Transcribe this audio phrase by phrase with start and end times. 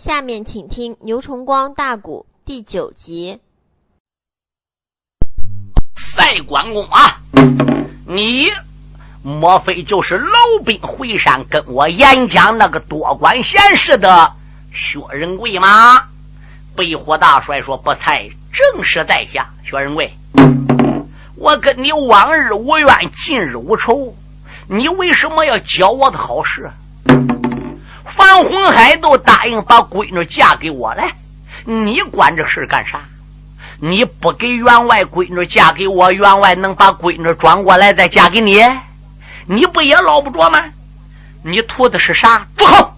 [0.00, 3.38] 下面请听牛崇光大鼓第九集。
[5.94, 7.20] 赛关公啊，
[8.06, 8.50] 你
[9.22, 14.32] 莫非就是老兵回山跟我演讲那个多管闲事的
[14.72, 16.08] 薛仁贵吗？
[16.74, 20.10] 北火大帅说：“不才，正是在下薛仁贵。
[21.36, 24.16] 我跟你往日无冤，近日无仇，
[24.66, 26.70] 你为什么要教我的好事？
[28.10, 31.02] 樊红海都答应把闺女嫁给我了，
[31.64, 33.00] 你管这事干啥？
[33.78, 38.62] 你不给员外闺女嫁给我，员外能把闺女转过来再嫁给你？
[39.46, 40.62] 你不也捞不着吗？
[41.42, 42.46] 你图的是啥？
[42.56, 42.94] 住口！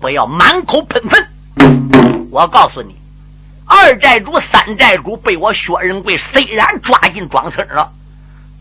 [0.00, 2.28] 不要满口喷粪！
[2.30, 2.94] 我告诉你。”
[3.64, 7.92] 二寨主、三寨主被我薛仁贵虽然抓进庄村了，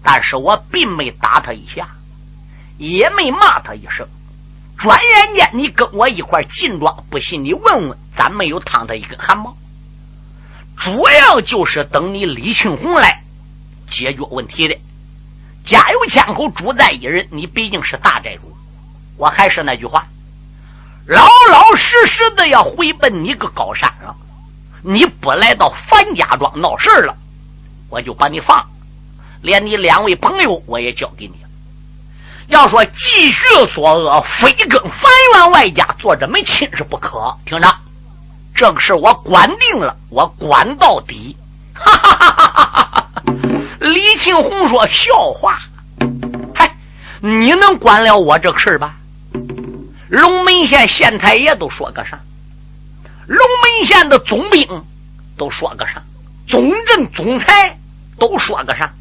[0.04, 1.88] 但是我并没打他一下，
[2.78, 4.06] 也没骂他一声。
[4.78, 9.58] 转眼间，你跟我一块进庄，不信你问问，咱没有烫他一根汗毛。
[10.78, 13.24] 主要就是等你李庆红来
[13.90, 14.78] 解决问题的。
[15.66, 18.56] 家有千口，主在一人，你毕竟是大寨主。
[19.18, 20.08] 我还是那句话，
[21.08, 24.16] 老老实实的要回奔你个高山上。
[24.84, 27.18] 你不来到樊家庄闹事了，
[27.90, 28.70] 我就把你放，
[29.42, 31.47] 连你两位朋友我也交给你了。
[32.48, 37.36] 要说继续作恶，非跟樊员外家做这门亲事不可。
[37.46, 37.76] 听着，
[38.56, 41.36] 这个事我管定了，我管到底。
[41.74, 43.24] 哈哈哈哈哈哈！
[43.80, 45.60] 李庆红说：“笑话，
[46.56, 46.76] 嗨，
[47.20, 48.96] 你能管了我这个事吧？
[50.10, 52.18] 龙门县县太爷都说个啥？”
[53.28, 54.66] 龙门县的总兵
[55.38, 56.02] 都说个啥？
[56.48, 57.78] 总镇总裁
[58.18, 58.92] 都说个啥？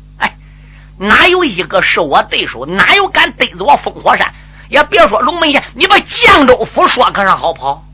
[0.99, 2.65] 哪有一个是我对手？
[2.67, 4.33] 哪有敢对着我烽火山？
[4.69, 7.85] 也别说龙门县，你把绛州府说可上好不好？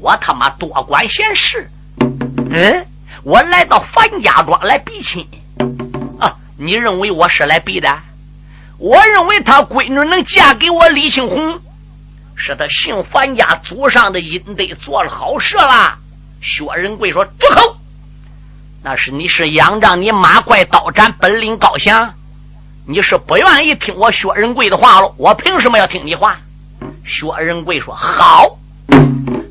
[0.00, 1.68] 我他妈多管闲事。
[2.50, 2.86] 嗯，
[3.22, 5.26] 我来到樊家庄来比亲
[6.18, 6.36] 啊！
[6.56, 7.98] 你认为我是来比的？
[8.78, 11.60] 我认为他闺女能嫁给我李庆红。
[12.36, 15.98] 是他姓樊家祖上的阴德做了好事了。
[16.40, 17.76] 薛仁贵说：“住口！
[18.82, 22.14] 那是你是仰仗你马怪刀斩本领高强，
[22.90, 25.14] 你是不愿意听我薛仁贵的话了。
[25.16, 26.36] 我凭什么要听你话？”
[27.06, 28.58] 薛仁贵说：“好，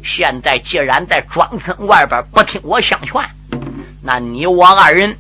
[0.04, 3.14] 现在既然在庄村外边不听我相劝，
[4.04, 5.18] 那你我二人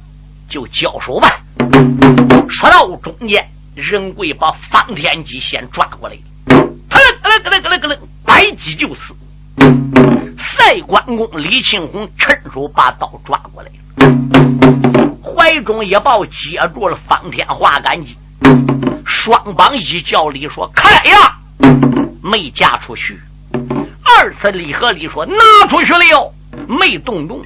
[0.49, 1.39] 就交手吧。”
[2.51, 6.17] 说到中间，仁贵把方天戟先抓过来。
[6.45, 6.59] 咯
[7.23, 9.15] 楞咯楞咯楞咯楞，摆戟就死。
[10.37, 13.71] 赛关公李庆红趁手把刀抓过来
[15.49, 18.15] 怀中一抱接住了方天画杆戟，
[19.03, 21.35] 双膀一叫里说：“开呀！”
[22.21, 23.19] 没嫁出去。
[24.03, 26.31] 二次李和李说：“拿出去了哟。”
[26.69, 27.41] 没动动。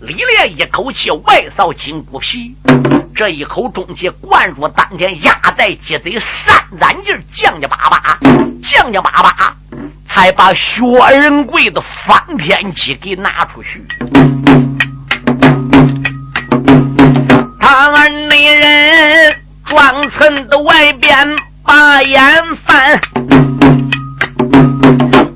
[0.00, 2.56] 李烈一口气外扫金骨皮，
[3.14, 8.18] 这一口中气灌入丹田，压在鸡嘴，三攒劲儿，将将巴巴，
[8.64, 9.54] 将将巴巴，
[10.08, 13.84] 才把薛仁贵的方天戟给拿出去。
[18.42, 19.36] 他儿那人
[19.66, 22.20] 装村的外边把眼
[22.64, 23.00] 翻，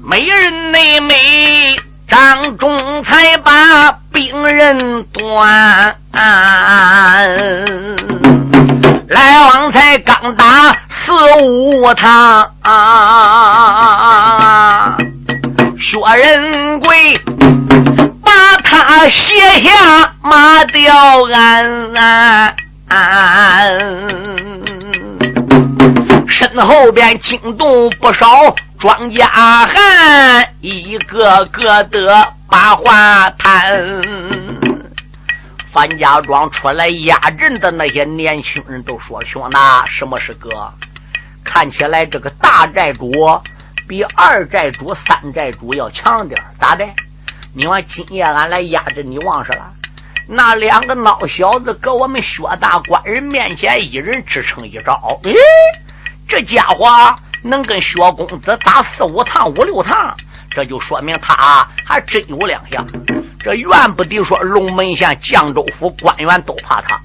[0.02, 1.76] 美人妹妹。
[2.08, 5.96] 张仲才把兵人端，
[9.08, 11.12] 来往才刚打四
[11.42, 12.48] 五趟，
[15.80, 17.20] 薛仁贵
[18.24, 22.56] 把他卸下马吊鞍，
[26.28, 28.54] 身后边惊动不少。
[28.78, 34.02] 庄稼汉一个个的把话谈，
[35.72, 39.56] 范家庄出来压阵的那些年轻人都说：“兄弟，
[39.90, 40.50] 什么是哥？
[41.42, 43.10] 看起来这个大寨主
[43.88, 46.86] 比二寨主、三寨主要强点咋的？
[47.54, 49.72] 你看今夜俺来压阵，你忘事了？
[50.28, 55.20] 那两个孬小子搁我们薛大官人面前，一人支撑一招。
[55.24, 55.32] 哎，
[56.28, 56.86] 这家伙。”
[57.42, 60.12] 能跟薛公子打四五趟、五六趟，
[60.50, 62.84] 这就说明他还真有两下。
[63.38, 66.98] 这怨不得说龙门县江州府官员都怕他。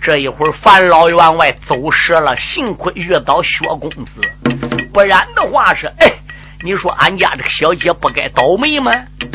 [0.00, 4.20] 这一会儿樊老员外走失了，幸亏遇到薛公子，
[4.92, 6.12] 不然的话是哎，
[6.62, 8.92] 你说俺家这个小姐不该倒霉吗？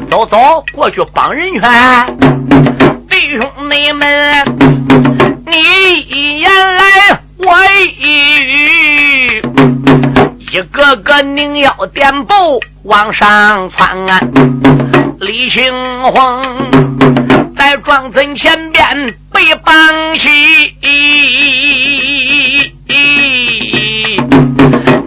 [0.10, 2.79] 走走，过去帮人去。
[3.20, 4.08] 弟兄妹们，
[5.46, 5.58] 你
[6.10, 7.54] 一言来，我
[8.00, 9.44] 一语。
[10.54, 14.22] 一个个拧腰垫步往上窜啊。
[15.20, 15.70] 李青
[16.02, 16.42] 红
[17.58, 20.74] 在庄子前边被绑起，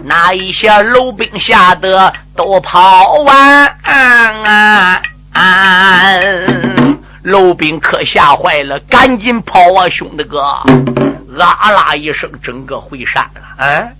[0.03, 3.75] 那一些楼兵吓得都跑完。
[7.23, 10.41] 楼兵可吓坏了，赶紧跑啊，兄弟哥！
[10.41, 13.41] 啊啦一声，整个回山了。
[13.57, 13.95] 嗯，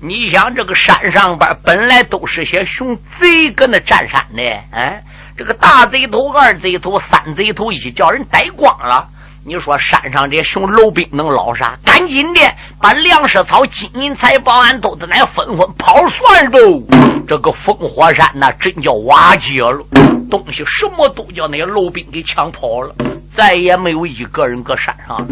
[0.00, 4.42] 你想这个山上边本来都是些熊贼搁那占山的，
[4.72, 5.02] 嗯，
[5.36, 9.06] 这个大贼头、二贼头、三贼头一叫人逮光了。
[9.44, 11.76] 你说山上这熊楼兵能捞啥？
[11.84, 12.40] 赶紧的，
[12.80, 16.82] 把粮食草、金银财宝俺都在那分分跑算喽！
[17.26, 19.84] 这个烽火山那真叫瓦解了，
[20.30, 22.94] 东西什么都叫那些老兵给抢跑了，
[23.32, 25.26] 再也没有一个人搁山上。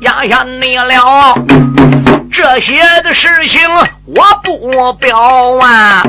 [0.00, 1.34] 压下你了，
[2.32, 3.60] 这些的事情
[4.04, 5.18] 我不表
[5.60, 6.02] 啊！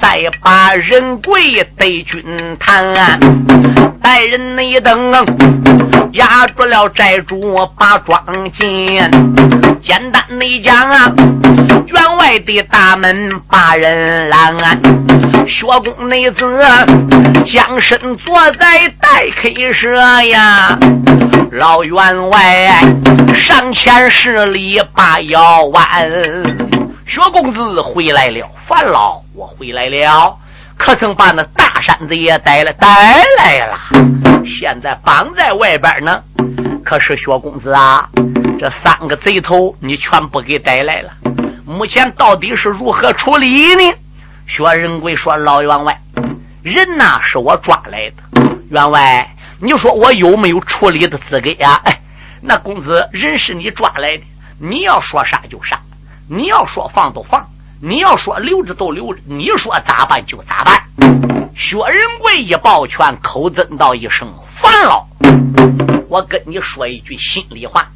[0.00, 2.22] 再把人贵对军
[2.58, 2.94] 谈，
[4.02, 5.12] 待人你等。
[6.14, 8.86] 压住了寨主把庄进，
[9.82, 11.12] 简单的讲啊，
[11.86, 14.56] 员外的大门把人拦，
[15.48, 16.46] 薛公内子
[17.44, 20.78] 将身坐在待客舍呀，
[21.50, 22.70] 老员外
[23.34, 25.84] 上前施礼把腰弯，
[27.08, 30.36] 薛公子回来了，烦了，我回来了。
[30.76, 32.72] 可曾把那大山子也带来？
[32.72, 32.88] 带
[33.38, 33.78] 来了，
[34.44, 36.22] 现在绑在外边呢。
[36.84, 38.08] 可是薛公子啊，
[38.58, 41.10] 这三个贼头你全部给带来了。
[41.66, 43.94] 目前到底是如何处理呢？
[44.46, 45.98] 薛仁贵说：“老员外，
[46.62, 48.42] 人呐是我抓来的。
[48.70, 49.28] 员外，
[49.58, 51.80] 你说我有没有处理的资格呀？
[51.84, 51.98] 哎，
[52.42, 54.22] 那公子人是你抓来的，
[54.58, 55.80] 你要说杀就杀，
[56.28, 57.42] 你要说放都放。”
[57.80, 60.82] 你要说留着都留着，你说咋办就咋办。
[61.56, 65.06] 薛仁贵一抱拳，口尊道一声：“烦了。”
[66.08, 67.86] 我跟你说一句心里话，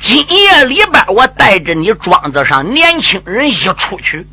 [0.00, 4.26] 今夜里边我带着你庄子上年轻人一出去，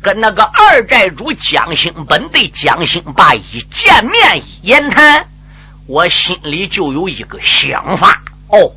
[0.00, 5.26] 跟那个二寨主江兴本对江兴霸一见面一言谈，
[5.86, 8.22] 我心里就有一个想法。
[8.48, 8.72] 哦，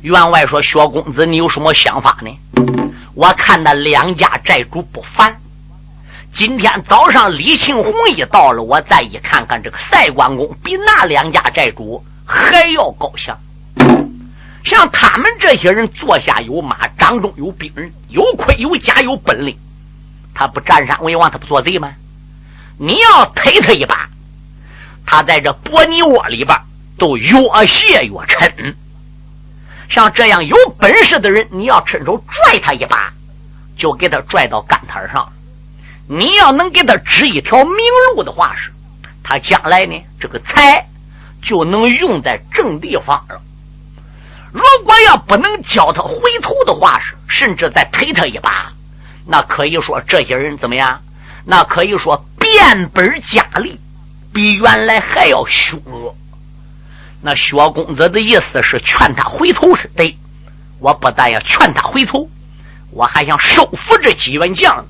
[0.00, 2.30] 员外说：“薛公子，你有什么想法呢？”
[3.18, 5.36] 我看那两家寨主不凡。
[6.32, 13.36] 今天早上李庆红一到了，我再一看看这个赛关公，比那两家寨主还要高强。
[14.62, 19.58] 像他们这些人，坐下有马，掌中有兵刃，有盔有甲有本领，
[20.32, 21.90] 他不占山为王，他不做贼吗？
[22.78, 24.08] 你要推他一把，
[25.04, 26.56] 他在这薄泥窝里边
[26.96, 27.32] 都越
[27.66, 28.76] 陷越沉。
[29.88, 33.12] 像这样有本事的人，你要伸手拽他一把，
[33.76, 35.32] 就给他拽到干摊上。
[36.06, 37.76] 你要能给他指一条明
[38.14, 38.70] 路的话，是，
[39.22, 40.86] 他将来呢，这个财
[41.42, 43.40] 就能用在正地方了。
[44.52, 48.72] 如果要不能教他回头的话，是，甚至再推他一把，
[49.26, 51.00] 那可以说这些人怎么样？
[51.44, 53.78] 那可以说变本加厉，
[54.32, 56.14] 比原来还要凶恶。
[57.20, 60.16] 那薛公子的意思是劝他回头是对，
[60.78, 62.28] 我不但要劝他回头，
[62.90, 64.86] 我还想收服这几员将。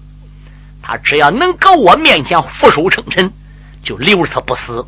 [0.83, 3.33] 他只要能搁我面前俯首称臣，
[3.83, 4.87] 就留着他不死。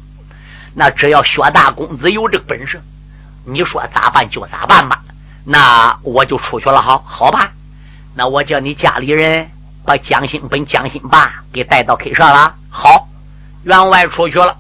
[0.75, 2.81] 那只要薛大公子有这个本事，
[3.45, 5.03] 你说咋办就咋办吧。
[5.45, 7.51] 那我就出去了，好好吧。
[8.15, 9.51] 那我叫你家里人
[9.85, 12.55] 把蒋兴本、蒋兴霸给带到 K 上了。
[12.69, 13.09] 好，
[13.65, 14.57] 员外出去了。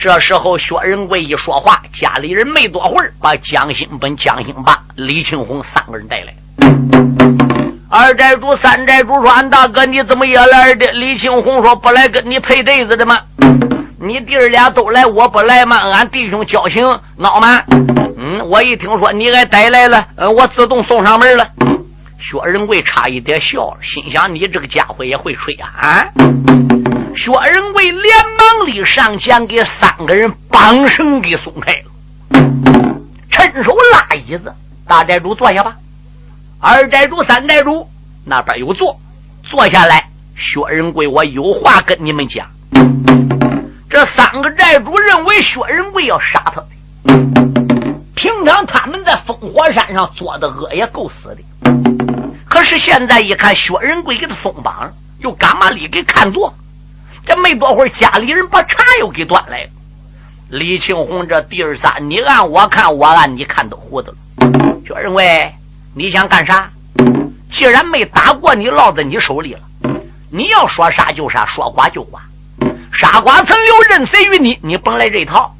[0.00, 6.32] 这时候，薛仁贵一说话，家里人没多会儿，把江兴本、江兴霸、李庆红三个人带来。
[7.90, 13.20] 二寨主、三寨主说：“俺大哥，你怎么也来的？”李庆红说：“不来跟你配对子的吗？
[14.00, 15.76] 你弟儿俩都来，我不来吗？
[15.76, 16.82] 俺弟兄交情
[17.18, 17.62] 孬吗？”
[18.16, 21.46] 嗯，我一听说你挨带来了，嗯，我自动送上门了。
[22.18, 26.06] 薛仁贵差一点笑了，心想：“你这个家伙也会吹啊啊！”
[27.16, 28.02] 薛仁贵连
[28.38, 31.90] 忙里上前，给三个人绑绳给松开了，
[33.28, 34.52] 趁手拉椅子，
[34.86, 35.76] 大寨主坐下吧。
[36.58, 37.88] 二寨主、三寨主
[38.24, 38.98] 那边有坐，
[39.42, 40.08] 坐下来。
[40.36, 42.46] 薛仁贵，我有话跟你们讲。
[43.88, 46.68] 这三个寨主认为薛仁贵要杀他的，
[48.14, 51.42] 平常他们在烽火山上做的恶也够死的，
[52.48, 56.54] 可是现在一看薛仁贵给他松绑，又干嘛里给看坐？
[57.24, 59.70] 这没多会儿，家里人把茶又给端来了。
[60.48, 64.16] 李庆红这第二三，你按我看，我按你看，都糊涂了。
[64.86, 65.54] 薛仁贵，
[65.94, 66.68] 你想干啥？
[67.52, 69.60] 既然没打过你，落在你手里了，
[70.30, 72.20] 你要说杀就杀，说剐就剐。
[72.92, 74.58] 杀剐曾留，任谁于你？
[74.62, 75.54] 你甭来这套。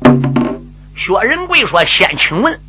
[0.96, 2.60] 薛仁贵说：“先请问，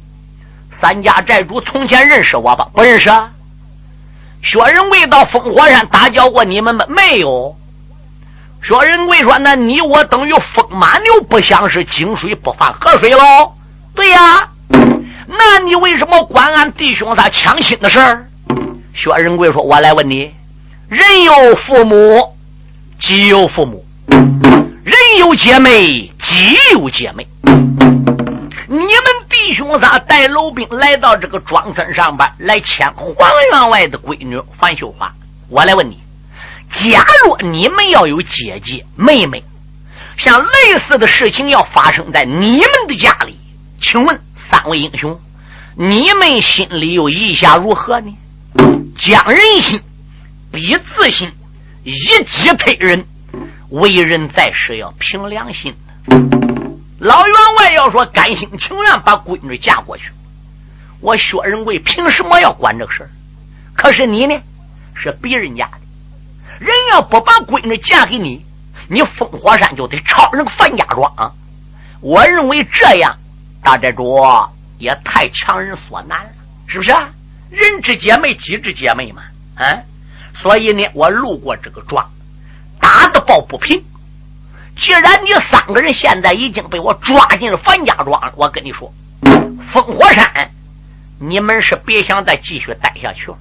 [0.72, 2.68] 三家寨主从前认识我吧？
[2.74, 3.10] 不认识。
[3.10, 3.32] 啊。
[4.44, 6.86] 薛仁贵到烽火山打搅过你们吗？
[6.88, 7.56] 没有。
[8.64, 13.54] 薛仁贵说：“那你我等于风马牛不相识，井水不犯河水喽？
[13.96, 14.48] 对呀。
[15.28, 18.28] 那你为什么管俺弟兄他抢亲的事儿？”
[18.94, 20.32] 薛仁贵说：“我来问你，
[20.90, 22.36] 人有父母，
[23.00, 23.84] 己有父母。”
[24.84, 27.28] 人有姐妹，己有姐妹。
[28.68, 28.88] 你们
[29.30, 33.16] 弟兄仨带楼兵来到这个庄村上边来牵黄
[33.52, 35.12] 员外的闺女樊秀华。
[35.50, 36.01] 我来问你：
[36.72, 39.44] 假若你们要有姐姐妹妹，
[40.18, 43.38] 像类似的事情要发生在你们的家里，
[43.80, 45.20] 请问三位英雄，
[45.76, 48.18] 你们心里又意下如何呢？
[48.98, 49.82] 将人心
[50.52, 51.32] 比自心，
[51.84, 53.06] 一己推人。
[53.70, 55.74] 为人在世要凭良心。
[57.00, 60.12] 老员外要说甘心情愿把闺女嫁过去，
[61.00, 63.10] 我薛仁贵凭什么要管这个事儿？
[63.74, 64.38] 可是你呢，
[64.94, 65.78] 是别人家的，
[66.62, 68.46] 人要不把闺女嫁给你，
[68.88, 71.36] 你烽火山就得抄人樊家庄。
[72.02, 73.18] 我认为这样，
[73.64, 74.24] 大寨主
[74.78, 76.30] 也太强人所难了，
[76.68, 76.92] 是不是？
[77.50, 79.24] 人之姐妹，己之姐妹嘛，
[79.56, 79.76] 啊！
[80.36, 82.08] 所以呢，我路过这个庄。
[82.80, 83.84] 打的抱不平。
[84.78, 88.94] 既然你三个人现在已经被我抓进了樊家庄，我跟你说，
[89.74, 90.52] 烽火山，
[91.18, 93.38] 你们是别想再继续待下去了。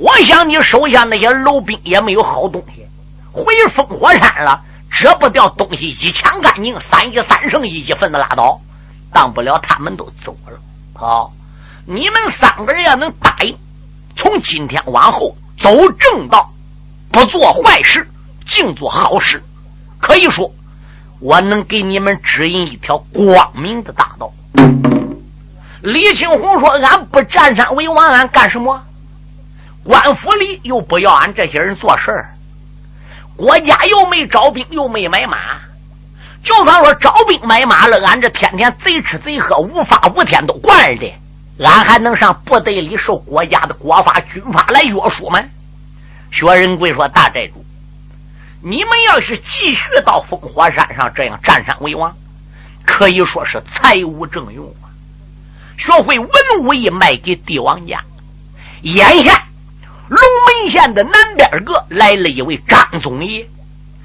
[0.00, 2.86] 我想你手下那些楼兵也没有好东西，
[3.32, 8.60] 回烽火山了，折不掉东西一抢干净，三一三胜一一分的拉倒，
[9.12, 10.58] 当不了他们都走了。
[10.94, 11.32] 好，
[11.84, 13.56] 你们三个人要能答应，
[14.16, 16.48] 从今天往后走正道，
[17.10, 18.08] 不做坏事。
[18.46, 19.42] 净做好事，
[20.00, 20.50] 可以说，
[21.20, 24.32] 我能给你们指引一条光明的大道。
[25.82, 28.82] 李青红说：“俺不占山为王，俺干什么？
[29.84, 32.34] 官府里又不要俺这些人做事儿，
[33.36, 35.38] 国家又没招兵，又没买马。
[36.44, 41.14] 就算说招兵买马了，俺这天天贼吃贼喝，无法无天都惯着的，
[41.64, 45.42] 俺还能上部队里受国家的国法军法来约束吗？”
[46.30, 47.64] 薛仁贵说：“大寨主。”
[48.60, 52.14] 你们要是继续到烽火山上这样占山为王，
[52.84, 54.90] 可以说是财无正用啊！
[55.78, 56.28] 学会文
[56.60, 58.00] 武艺卖给帝王家。
[58.82, 59.44] 眼下
[60.08, 63.46] 龙门县的南边个来了一位张总爷，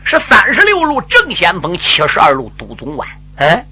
[0.03, 3.07] 是三十六路正先锋，七十二路都总管。
[3.37, 3.65] 嗯，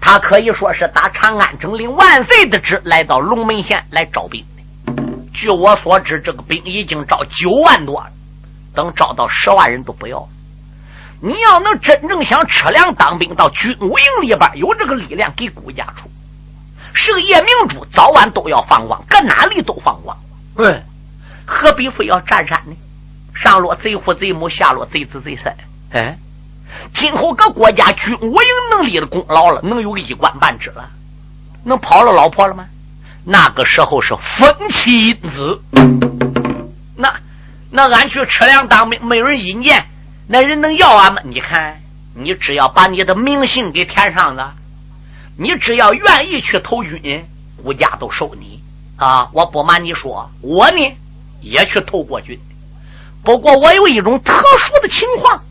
[0.00, 5.02] 他可以说是打长安城领万岁的旨来到龙门县来招兵的。
[5.32, 8.06] 据我所知，这个兵已经招九万多了。
[8.74, 10.28] 等招到十万人都不要了。
[11.20, 16.10] 你要能真正想吃粮当兵，到军务营里边有这个力量给国家出，
[16.92, 20.16] 是个夜明珠，早晚都要放光，搁哪里都放光。
[20.56, 20.82] 嗯，
[21.44, 22.76] 何必非要占山呢？
[23.34, 25.54] 上落贼父贼母，下落贼子贼孙。
[25.90, 26.16] 哎，
[26.94, 30.88] 今后各国家军务营能力的功劳了，能有个一官半职了，
[31.64, 32.66] 能跑了老婆了吗？
[33.24, 35.60] 那个时候是风妻因子。
[36.96, 37.12] 那。
[37.76, 39.84] 那俺去吃粮当兵，没人引荐，
[40.28, 41.20] 那人能要俺吗？
[41.24, 41.82] 你看，
[42.14, 44.54] 你只要把你的名姓给填上了，
[45.36, 47.26] 你只要愿意去投军，
[47.64, 48.62] 国家都收你
[48.94, 49.28] 啊！
[49.32, 50.96] 我不瞒你说，我呢
[51.44, 52.40] 也去投过军，
[53.22, 55.42] 不过我有一种特殊的情况，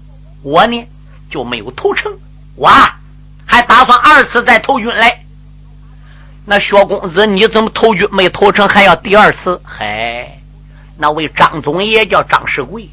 [0.41, 0.85] 我呢
[1.29, 2.11] 就没有投成，
[2.55, 2.67] 我
[3.45, 5.23] 还打算二次再投军来。
[6.45, 9.61] 那薛公子，你怎么投军没投成，还要第二次？
[9.63, 10.39] 嗨！
[10.97, 12.89] 那位张总爷叫张世贵，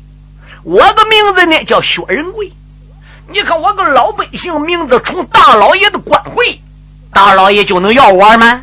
[0.62, 2.52] 我的名字呢叫薛仁贵。
[3.28, 6.60] 你看我个老百姓名字冲大老爷的官会，
[7.12, 8.62] 大老爷就能要我吗？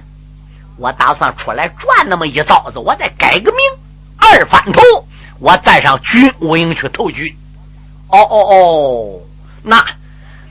[0.77, 3.59] 我打算出来转那么一遭子，我再改个名，
[4.33, 4.81] 二翻头，
[5.39, 7.25] 我再上军务营去投军。
[8.09, 9.21] 哦哦哦，
[9.63, 9.85] 那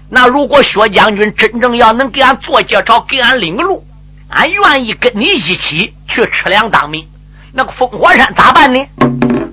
[0.09, 3.87] 那如果薛将军真正要能给俺做介绍，给俺领个路，
[4.29, 7.07] 俺愿意跟你一起去吃粮当兵。
[7.53, 8.87] 那个烽火山咋办呢？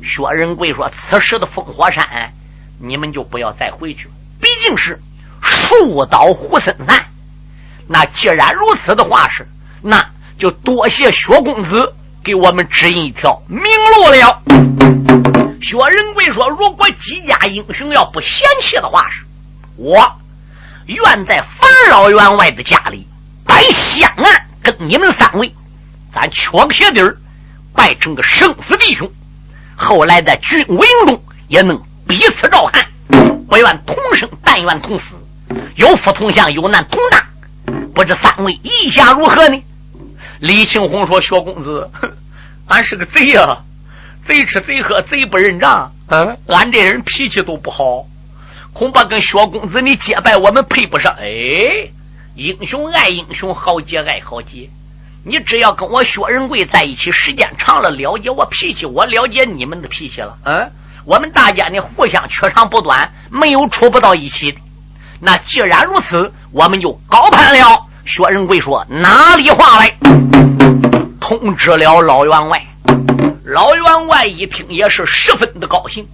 [0.04, 2.34] 薛仁贵说：“此时的烽火山，
[2.78, 4.12] 你们就不要再回去了，
[4.42, 5.02] 毕竟是
[5.42, 7.06] 树倒猢狲散。
[7.88, 9.48] 那既然如此的话是，
[9.82, 10.06] 那
[10.38, 13.62] 就多谢薛公子给我们指引一条明
[13.96, 14.42] 路了。”
[15.62, 19.10] 薛仁贵说：“如果几家英雄要不嫌弃的话，
[19.76, 20.12] 我
[20.86, 23.08] 愿在樊老员外的家里
[23.46, 25.54] 摆香案，跟你们三位，
[26.14, 27.18] 咱缺个鞋底儿。”
[27.76, 29.12] 拜成个生死弟兄，
[29.76, 30.78] 后来在军营
[31.08, 31.76] 中也能
[32.08, 32.88] 彼此照看，
[33.50, 35.16] 不愿同生，但愿同死。
[35.76, 37.20] 有福同享，有难同当。
[37.96, 39.60] 不知三位意下如何呢？
[40.44, 41.90] 李庆红说：“薛公子，
[42.68, 43.60] 俺是个贼呀，
[44.28, 45.94] 贼吃贼喝，贼不认账。
[46.10, 48.06] 嗯，俺这人脾气都不好，
[48.74, 51.16] 恐怕跟薛公子你结拜，我们配不上。
[51.18, 51.88] 哎，
[52.36, 54.70] 英雄爱英雄，豪杰爱豪杰。
[55.24, 60.38] 你只要跟我薛仁贵在一起，时间长了，了解我脾气，我了解你们的脾气了。
[60.44, 60.70] 嗯，
[61.06, 64.60] 我们大家呢，互相取长补短，没有处不到一起的。
[65.22, 69.92] 那既然如此，我们就高攀了。”薛仁贵说：“哪里话来？
[71.20, 72.62] 通知了老员外。
[73.46, 76.06] 老员外一听也是十分的高兴，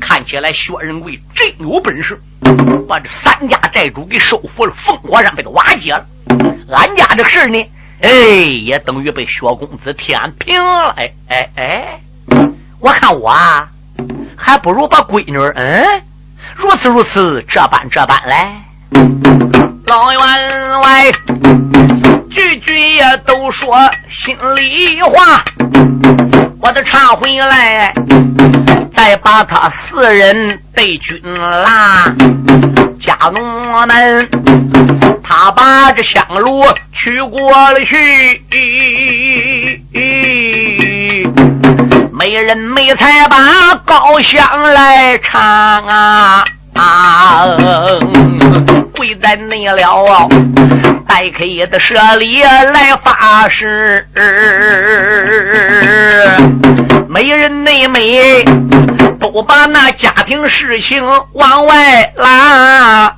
[0.00, 2.20] 看起来薛仁贵真有本事，
[2.88, 6.04] 把这三家寨主给收服了，烽火山被他瓦解了。
[6.72, 7.64] 俺家这事呢，
[8.02, 10.94] 哎，也等于被薛公子填平了。
[10.96, 12.00] 哎哎哎，
[12.80, 13.68] 我看我啊，
[14.36, 16.02] 还不如把闺女嗯，
[16.56, 18.64] 如此如此，这般这般来。”
[19.88, 20.20] 老员
[20.80, 21.10] 外
[22.30, 23.74] 句句也都说
[24.10, 25.42] 心里话，
[26.60, 27.94] 我得查回来，
[28.94, 32.14] 再把他四人对军啦。
[33.00, 33.40] 家奴
[33.86, 34.28] 们，
[35.22, 38.42] 他把这香炉取过了去，
[42.12, 45.40] 没人没才把高香来唱
[45.86, 46.44] 啊。
[46.74, 47.46] 啊！
[48.98, 50.28] 跪在内了，
[51.06, 54.04] 待开的舍利来发誓，
[57.08, 58.44] 每人内美
[59.20, 63.16] 都把那家庭事情往外拉。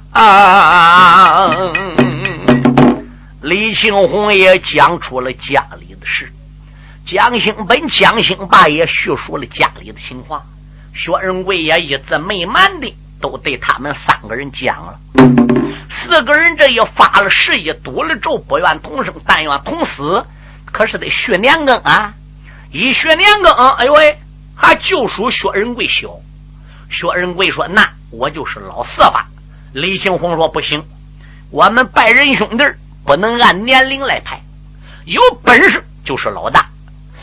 [3.41, 6.31] 李庆红也讲出了家里的事，
[7.07, 10.43] 蒋兴本、蒋兴霸也叙述了家里的情况，
[10.93, 12.95] 薛仁贵也一字没瞒的。
[13.21, 14.99] 都对他们三个人讲了，
[15.91, 20.25] 四个人这一发了誓，一赌了咒，不愿同生，但愿同死。
[20.73, 22.15] 可是得学年庚啊！
[22.73, 24.19] 一学年庚，哎呦喂，
[24.55, 26.09] 还就属薛仁贵小。
[26.89, 29.27] 薛仁贵说：“那我就是老四吧。”
[29.73, 30.83] 李庆红说：“不行，
[31.51, 32.65] 我们拜仁兄弟
[33.05, 34.41] 不能按年龄来排，
[35.05, 36.69] 有本事就是老大，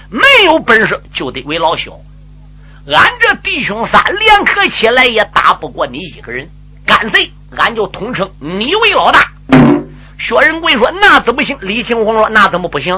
[0.09, 1.91] 没有本事就得为老小。”
[2.89, 6.47] 俺这弟兄仨联合起来也打不过你一个人，
[6.85, 9.27] 干脆俺就统称你为老大。
[10.17, 12.97] 薛仁贵说：“那怎么行？”李青红说：“那怎么不行？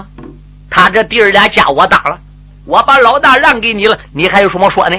[0.70, 2.20] 他这弟儿俩家我当了，
[2.66, 4.98] 我把老大让给你了，你还有什么说呢？”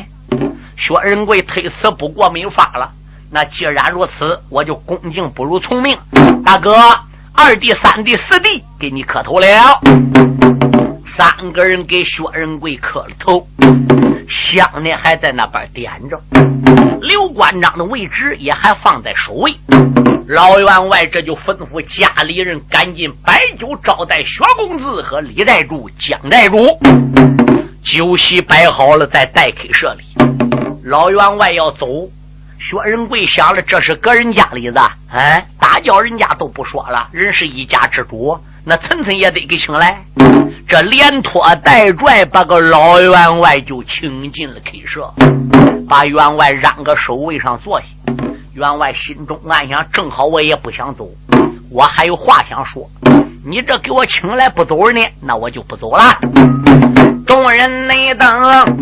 [0.77, 2.91] 薛仁贵推辞不过，没有发了。
[3.31, 5.97] 那既然如此，我就恭敬不如从命。
[6.45, 6.77] 大哥，
[7.33, 9.81] 二弟、三弟、四弟，给你磕头了。
[11.21, 13.47] 三个人给薛仁贵磕了头。
[14.27, 16.19] 香呢还在那边点着，
[17.03, 19.55] 刘关张的位置也还放在首位。
[20.29, 26.79] 老员外这就吩咐家里人赶紧摆酒招待薛公子和李寨主、江寨主。
[27.85, 30.05] 酒席摆好了，在待客舍里。
[30.85, 32.09] 老员外要走，
[32.59, 34.79] 薛仁贵想了，这是个人家里子，
[35.11, 38.39] 哎，大叫人家都不说了，人是一家之主。
[38.63, 40.05] 那岑岑也得给请来，
[40.71, 45.13] 这连拖带拽，把个老员外就请进了客舍，
[45.89, 47.87] 把员外让个守卫上坐下。
[48.55, 51.11] 员外心中暗想：正好我也不想走，
[51.73, 52.89] 我还有话想说。
[53.45, 56.17] 你这给我请来不走呢，那我就不走了。
[57.27, 58.79] 众人内等，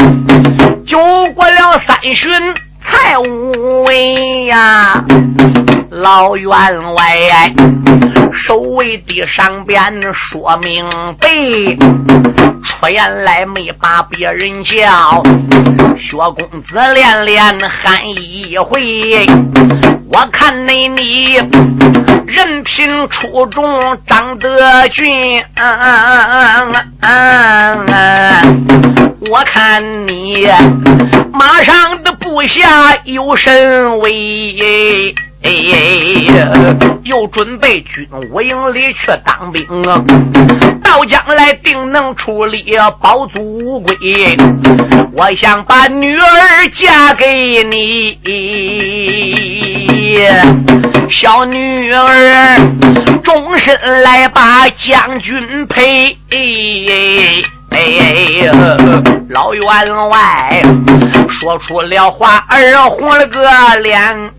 [0.87, 0.99] 酒
[1.35, 2.31] 过了三巡，
[2.91, 5.05] 太无为呀。
[5.91, 6.49] 老员
[6.95, 7.53] 外，
[8.33, 11.29] 守卫的上边说明白，
[12.65, 15.23] 出言来没把别人叫，
[15.97, 19.27] 薛公子连连喊一回。
[20.11, 21.35] 我看你你
[22.27, 25.45] 人品出众，长得俊，
[29.31, 30.49] 我看你
[31.33, 35.13] 马上的部下有神威。
[35.43, 35.51] 哎，
[37.03, 40.01] 又准备军武营里去当兵啊！
[40.81, 43.97] 到将来定能出力保祖归。
[45.15, 48.17] 我想把女儿嫁给你，
[51.11, 52.61] 小女儿
[53.25, 56.17] 终身来把将军陪。
[57.71, 58.51] 哎
[59.29, 60.63] 老员外
[61.41, 63.49] 说出了话，儿红了个
[63.83, 64.33] 脸。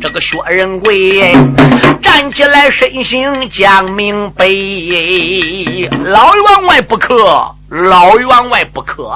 [0.00, 1.34] 这个薛仁贵
[2.02, 4.46] 站起来，身形讲明白。
[6.04, 9.12] 老员外不可，老员外不可。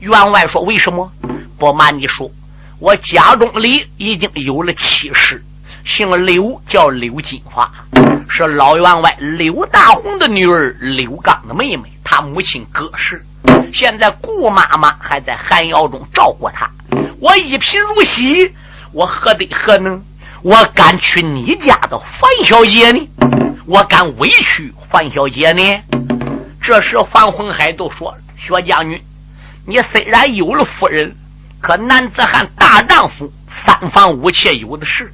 [0.00, 1.10] 员外说：“为什么？
[1.58, 2.30] 不瞒你说，
[2.78, 5.42] 我家中里已经有了妻室，
[5.88, 7.72] 姓刘，叫刘金花，
[8.28, 11.90] 是老员外刘大红的女儿，刘刚的妹妹。
[12.04, 13.24] 她母亲葛氏，
[13.72, 16.70] 现在顾妈妈还在寒窑中照顾她。
[17.18, 18.54] 我一贫如洗，
[18.92, 20.00] 我何德何能？
[20.42, 23.08] 我敢娶你家的樊小姐呢？
[23.64, 25.82] 我敢委屈樊小姐呢？
[26.60, 29.02] 这时樊洪海都说：“薛将军，
[29.64, 31.16] 你虽然有了夫人，
[31.62, 35.10] 可男子汉大丈夫，三房五妾有的是。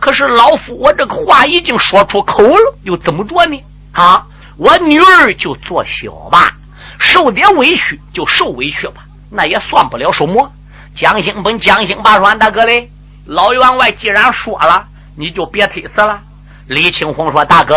[0.00, 3.62] 可是老夫我这个话已经说出口了，又怎么着呢？
[3.92, 6.56] 啊，我女儿就做小吧，
[6.98, 10.50] 受点委屈就受委屈吧，那也算不了什么。
[10.96, 12.90] 蒋兴本蒋兴把说大哥嘞。”
[13.26, 14.84] 老员外既然说了，
[15.14, 16.18] 你就别推辞了。
[16.66, 17.76] 李青红说：“大哥，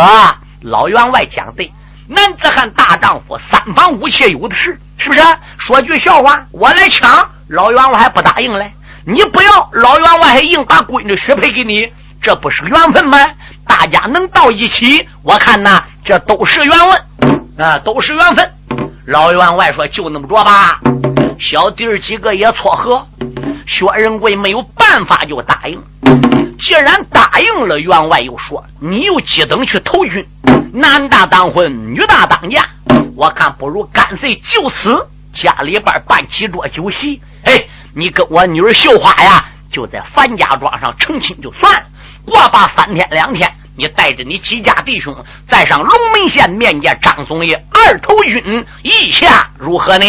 [0.61, 1.71] 老员外讲对，
[2.07, 5.21] 男子汉大丈夫，三房五妾有的是，是不是？
[5.59, 8.73] 说句笑话，我来抢，老员外还不答应嘞。
[9.05, 11.91] 你不要，老员外还硬把闺女许配给你，
[12.23, 13.17] 这不是缘分吗？
[13.67, 18.49] 大家能到一起，我看呐，这都是缘分啊，都是缘分。”
[19.05, 20.79] 老员外说：“就那么着吧。”
[21.37, 23.05] 小弟儿几个也撮合。
[23.67, 25.81] 薛仁贵没有办法，就答应。
[26.57, 30.25] 既然答应了，员外又说：“你又急等去投军，
[30.71, 32.65] 男大当婚，女大当嫁。
[33.17, 37.21] 我看不如干脆就此家里边办几桌酒席。
[37.43, 37.61] 哎，
[37.93, 41.83] 你跟我女儿绣花呀，就在樊家庄上成亲就算了。
[42.25, 45.15] 过罢三天两天，你带着你几家弟兄，
[45.47, 50.05] 再上龙门县面见张总爷二头军，意下如何呢？”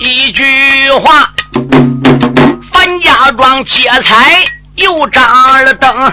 [0.00, 1.33] 一句话，
[2.94, 4.44] 樊家庄接彩
[4.76, 6.12] 又张了灯，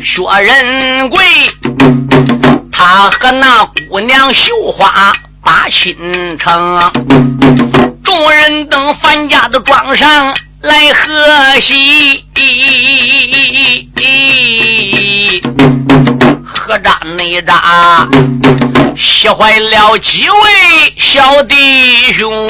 [0.00, 1.22] 薛仁贵
[2.72, 6.90] 他和那姑娘绣花把亲成，
[8.02, 12.24] 众人等范家的庄上来贺喜，
[16.42, 18.08] 何扎内扎，
[18.96, 22.48] 喜坏了几位小弟兄。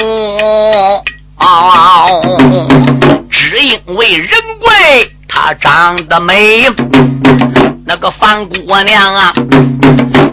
[3.29, 6.65] 只因为人贵她长得美，
[7.85, 9.33] 那个范姑娘啊，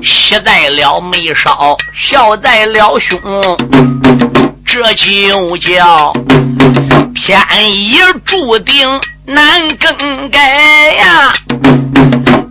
[0.03, 3.19] 喜在了眉梢，笑在了胸，
[4.67, 6.13] 这就叫
[7.15, 7.41] 天
[7.71, 11.33] 意注定难更改呀！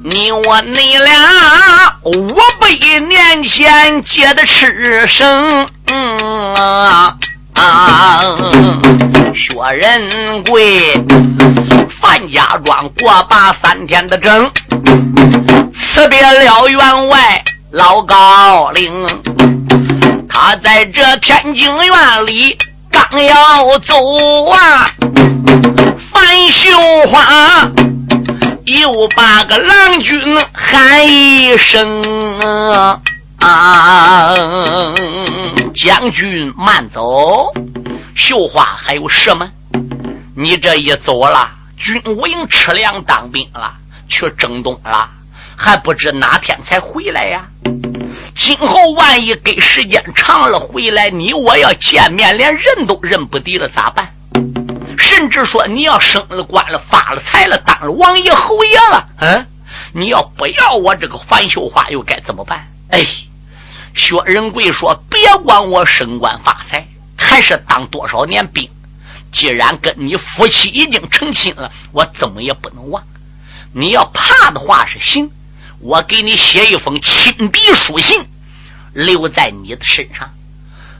[0.03, 2.27] 你我你俩五
[2.59, 2.71] 百
[3.07, 5.67] 年前结的吃生。
[6.55, 7.15] 啊！
[9.33, 10.93] 薛仁贵，
[11.89, 14.51] 范家庄过罢三天的整，
[15.73, 18.91] 辞别了员外老高陵。
[20.29, 22.57] 他在这天津院里
[22.91, 23.95] 刚要走
[24.49, 24.85] 啊，
[26.11, 26.69] 范秀
[27.07, 27.69] 花
[28.65, 32.01] 又把个郎君喊一声
[32.41, 32.99] 啊
[33.39, 34.33] 啊。
[35.73, 37.53] 将军慢走，
[38.15, 39.49] 绣花还有事吗？
[40.35, 43.73] 你这一走了，军无营吃粮当兵了，
[44.07, 45.09] 去征东了，
[45.55, 47.45] 还不知哪天才回来呀？
[48.35, 54.11] 今后万一给时间长了回来，你我要见面，连认都认不得了，咋办？
[54.97, 59.45] 甚至说你要升了官了，发了财了，当了王爷侯爷了，嗯，
[59.93, 62.67] 你要不要我这个樊绣花，又该怎么办？
[62.89, 63.05] 哎。
[63.97, 68.69] 薛仁贵说：“别管我升官发财，还是当多少年兵。
[69.31, 73.03] 既然跟你夫妻已经成亲了，我怎么也不能忘。
[73.73, 75.31] 你要怕的话是行，
[75.79, 78.23] 我给你写一封亲笔书信，
[78.93, 80.29] 留在你的身上。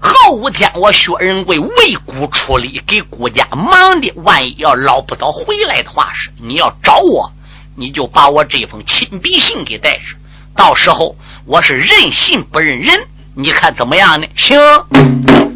[0.02, 7.32] 后五天我薛仁贵为孤出力，给孤家忙的，万一要捞不到回来的话是，你要找我，
[7.76, 10.18] 你就把我这封亲笔信给带上。
[10.56, 11.16] 到时候。”
[11.50, 12.94] 我是认信不认人，
[13.34, 14.28] 你看怎么样呢？
[14.36, 14.60] 行。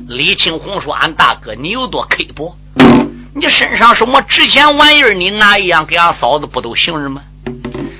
[0.07, 2.55] 李青红说：“俺大哥，你有多刻薄？
[3.35, 5.13] 你身上什么值钱玩意儿？
[5.13, 7.21] 你拿一样给俺嫂子，不都行了吗？”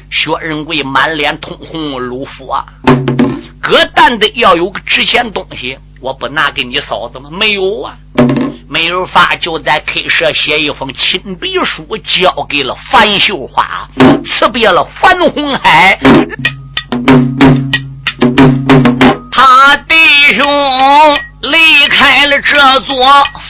[0.10, 2.64] 薛仁贵满脸通红，鲁夫啊，
[3.60, 7.30] 哥但得要有个值钱东西，我不拿给你嫂子吗？
[7.30, 7.94] 没有啊，
[8.70, 13.86] 没有法，就在 K 社写一封亲笔书，交给了樊秀花，
[14.26, 16.00] 辞别了樊红海。
[19.42, 19.96] 他弟
[20.36, 20.46] 兄
[21.42, 22.96] 离开了这座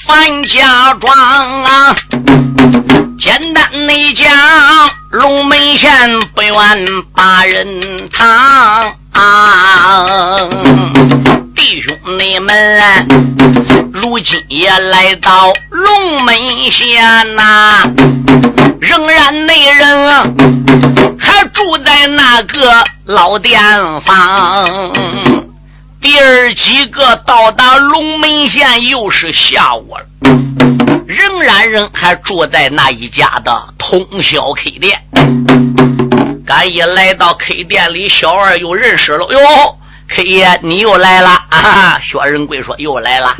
[0.07, 1.93] 范家庄啊。
[3.19, 4.25] 简单的讲，
[5.09, 8.95] 龙门县不远八人堂。
[11.53, 13.05] 弟兄你们，
[13.91, 16.33] 如今也来到龙门
[16.71, 17.91] 县呐，
[18.79, 20.09] 仍然那人
[21.19, 23.61] 还住在那个老店
[24.05, 24.93] 房。
[26.01, 30.05] 第二几个到达龙门县，又是下午了，
[31.05, 34.99] 仍然人还住在那一家的通宵 K 店。
[36.43, 39.27] 赶一来到 K 店里，小二又认识了。
[39.29, 39.39] 哟
[40.07, 41.99] ，，K 爷，你又来了啊！
[42.01, 43.35] 薛仁贵说：“又来了。”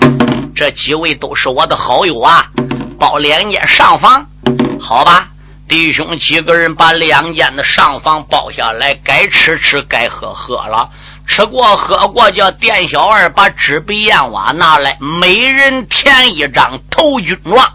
[0.56, 2.46] 这几位都是我的好友啊，
[3.00, 4.24] 包两间上房，
[4.80, 5.28] 好吧？
[5.68, 10.88] 弟兄几个人把两间的上房包下来，该吃吃，该喝喝了，
[11.34, 17.66] 吃过喝过，叫店小二把纸笔砚瓦拿来，每人填一张投军状。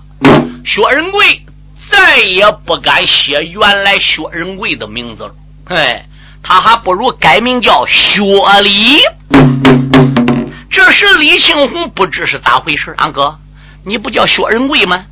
[0.63, 1.43] 薛仁贵。
[1.89, 5.35] 再也不敢写原来薛仁贵的名字了，
[5.69, 6.05] 哎，
[6.43, 8.21] 他还不如改名叫薛
[8.63, 9.01] 礼。
[10.69, 13.39] 这时李庆红不知是咋回事，俺哥，
[13.85, 15.03] 你不叫薛仁贵吗？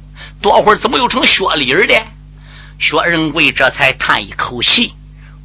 [0.42, 1.94] 多会儿怎么又成薛礼的？
[2.78, 4.92] 薛仁贵这才叹一口气，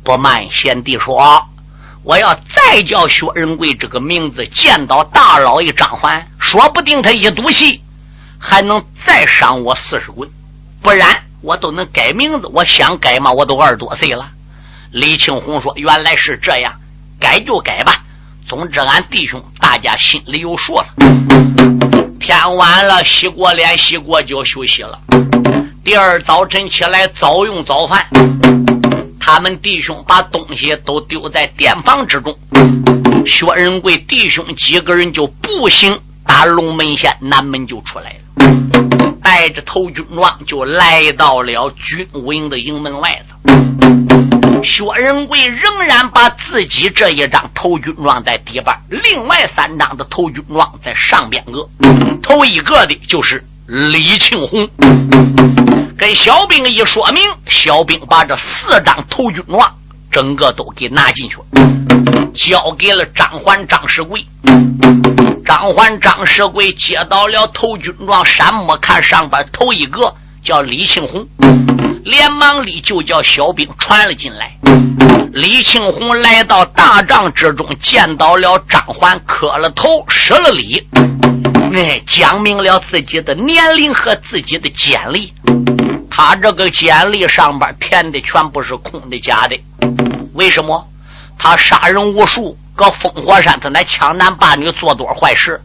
[0.04, 1.48] 不瞒贤弟说，
[2.04, 7.82] 我要再叫薛仁贵这个名字，见到大老爷张环，说不定他一赌气
[8.40, 10.28] 还能再赏我四十棍。
[10.82, 11.08] 不然
[11.42, 14.26] 我都能改名字，我想改嘛，我都二十多岁了。
[14.92, 16.74] 李庆红说：“原来是这样，
[17.20, 18.02] 改就改吧。
[18.48, 20.86] 总之，俺弟兄大家心里有数了。”
[22.20, 24.98] 天晚了，洗过脸，洗过脚，休息了。
[25.84, 28.08] 第二早晨起来，早用早饭。
[29.19, 32.38] 他们弟兄把东西都丢在店房之中。
[33.25, 38.19] 薛仁贵弟兄几个人就步行打龙门县南门就出来了。
[39.21, 44.63] 带着头军装就来到了军务营的营门外头。
[44.63, 51.69] 薛仁贵仍然把自己这一张头军装在底板，另外三张的头军装在上边个。
[52.21, 54.67] 头一个的就是李庆红，
[55.95, 59.75] 跟小兵一说明，小兵把这四张头军装
[60.10, 61.43] 整个都给拿进去了，
[62.34, 64.25] 交给了张环、张世贵。
[65.45, 70.12] 张环、张世贵接到了头军状，山木看上边头一个
[70.43, 71.27] 叫李庆红，
[72.03, 74.51] 连忙里就叫小兵传了进来。
[75.32, 80.84] 李庆红来到大帐之中，见到了张环，磕了头，施了礼，
[81.73, 85.34] 哎，讲明了自己的年龄和自己的简历。
[86.10, 89.60] 他这个简历上边填的全部是空的、假的。
[90.34, 90.88] 为什么？
[91.38, 92.58] 他杀人无数。
[92.75, 95.62] 搁烽火山，他那抢男霸女做多坏事？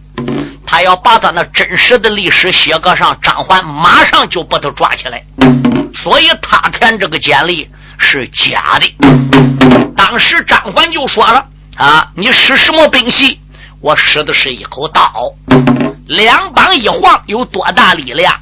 [0.66, 5.22] 他要把他那真实的历史写个上，张环马上就把他抓起来。
[5.94, 9.92] 所以他填这个简历是假的。
[9.96, 11.46] 当时张环就说了
[11.78, 13.38] ：“啊，你使什么兵器？
[13.80, 15.32] 我使的是一口刀，
[16.06, 18.34] 两膀一晃有多大力量？”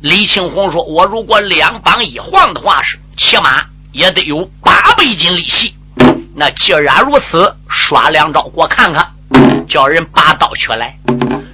[0.00, 5.74] 李庆红说：“我如果两膀一晃的话，是起码也得有八百斤力气。”
[6.36, 9.08] 那既然如此，耍两招给我看看，
[9.68, 10.94] 叫人拔刀取来。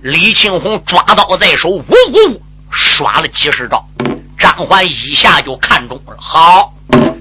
[0.02, 3.84] 李庆红抓刀在手，呜呜耍了几十招。
[4.38, 6.72] 张环一下就看中了，好，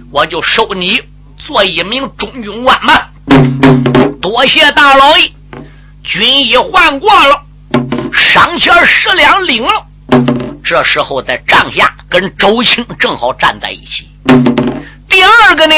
[0.10, 1.02] 我就收你
[1.38, 3.10] 做一名中军官吧。
[4.22, 5.32] 多谢大老爷，
[6.02, 7.44] 军衣换过了，
[8.14, 9.86] 赏钱十两领了。
[10.64, 14.10] 这时候在帐下跟周青正好站在一起。
[15.08, 15.76] 第二个呢？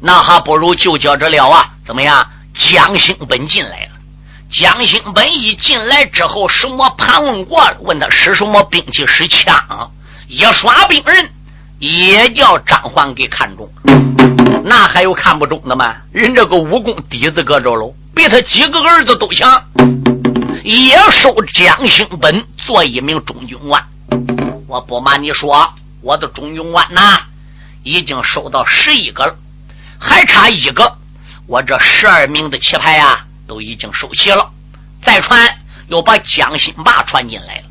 [0.00, 1.68] 那还不如就叫这了啊？
[1.84, 2.26] 怎么样？
[2.54, 3.90] 蒋兴本进来了。
[4.50, 9.54] 蒋兴本一进来之后，什么盘问过了，问他使什么兵器，使枪，
[10.28, 11.30] 一耍兵刃，
[11.78, 13.68] 也叫张焕给看中。
[14.64, 15.94] 那还有看不中的吗？
[16.12, 19.62] 人这个武功底子搁这喽，比他几个儿子都强，
[20.62, 23.82] 也收蒋兴本做一名中军官。
[24.66, 27.20] 我不瞒你说，我的中军官呐，
[27.82, 29.36] 已经收到十一个了。
[29.98, 30.96] 还差一个，
[31.46, 34.50] 我这十二名的旗牌啊，都已经收齐了。
[35.02, 37.64] 再传，又把蒋兴霸传进来了。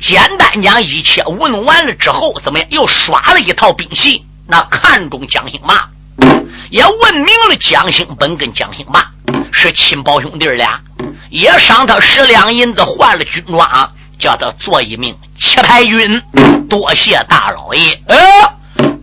[0.00, 2.68] 简单讲，一切问完了之后，怎么样？
[2.70, 5.88] 又耍了一套兵器，那看中蒋兴霸，
[6.70, 9.10] 也问明了蒋兴本跟蒋兴霸
[9.52, 10.80] 是亲胞兄弟俩，
[11.30, 16.22] 也赏他十两银子换了军装，叫他做一名七牌军。
[16.68, 18.02] 多谢大老爷。
[18.06, 18.16] 呃，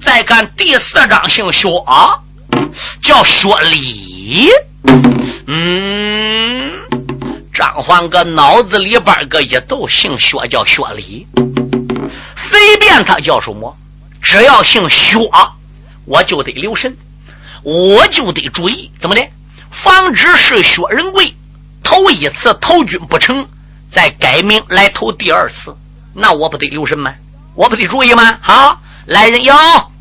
[0.01, 1.69] 再看第四张，姓薛。
[1.86, 2.19] 啊
[3.01, 4.49] 叫薛礼，
[5.47, 6.71] 嗯，
[7.53, 11.25] 张焕哥脑子里边个一都姓薛，叫薛礼。
[12.36, 13.75] 随便他叫什么，
[14.21, 15.17] 只要姓薛，
[16.05, 16.95] 我就得留神，
[17.63, 19.25] 我就得注意，怎么的？
[19.71, 21.36] 防止是薛仁贵
[21.81, 23.47] 头一次投军不成，
[23.89, 25.75] 再改名来投第二次，
[26.13, 27.13] 那我不得留神吗？
[27.55, 28.38] 我不得注意吗？
[28.41, 29.53] 好，来人哟，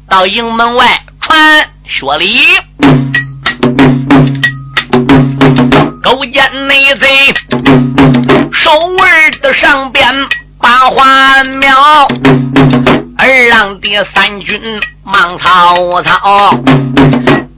[0.08, 2.42] 到营门外传薛礼。
[6.02, 7.06] 勾践内贼
[8.52, 10.06] 守卫的上边
[10.58, 12.08] 把话苗，
[13.16, 14.60] 二郎的三军
[15.04, 16.50] 忙曹操，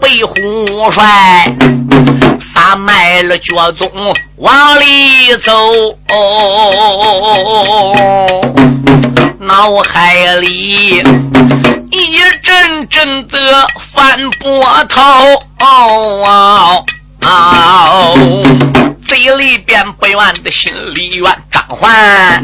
[0.03, 1.05] 被虎帅
[2.41, 3.89] 撒迈了脚踪
[4.35, 5.53] 往里走，
[9.39, 11.05] 脑海里
[11.93, 13.39] 一阵阵的
[13.79, 15.25] 翻波涛。
[17.25, 18.13] 啊！
[19.07, 22.43] 嘴里边不愿的，心里怨张环，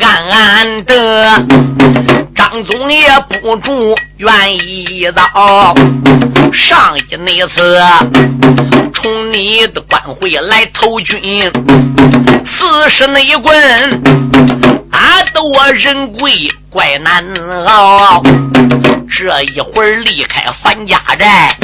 [0.00, 1.44] 暗暗的。
[2.40, 3.06] 张总也
[3.42, 5.74] 不住愿意道，
[6.54, 7.78] 上一那次
[8.94, 11.20] 从你的官会来投军，
[12.46, 13.52] 四十那一棍，
[14.90, 17.22] 打得我人贵怪难
[17.66, 18.22] 熬。
[19.14, 21.54] 这一会儿离开樊家寨。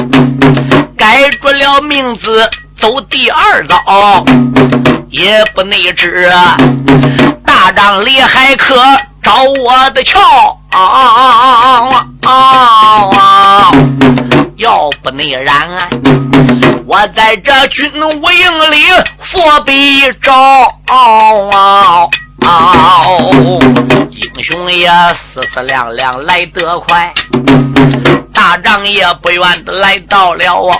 [0.95, 2.47] 改着了名字
[2.79, 4.23] 走第二遭，
[5.09, 6.29] 也不内知
[7.43, 8.75] 大帐里还可
[9.23, 10.03] 找我的
[10.77, 11.91] 啊
[12.27, 12.31] 啊
[13.11, 13.71] 啊，
[14.57, 15.69] 要不你然，
[16.85, 18.85] 我在这军务营里
[19.19, 20.31] 佛比招。
[24.11, 27.11] 英雄也思思量量来得快。
[28.33, 30.77] 大仗也不远的来到了啊，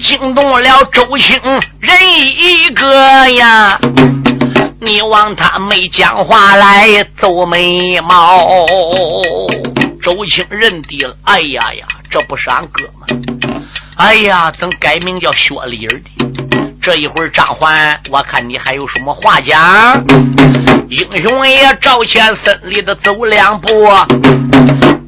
[0.00, 1.38] 惊动了周青
[1.80, 3.78] 人一个呀！
[4.78, 8.38] 你望他没讲话来皱眉毛，
[10.02, 11.16] 周青认的。
[11.24, 13.06] 哎呀呀，这不是俺哥吗？
[13.96, 16.70] 哎呀，怎改名叫薛礼儿的？
[16.82, 20.04] 这一会儿张环，我看你还有什么话讲？
[20.90, 23.68] 英雄也朝前森里的走两步。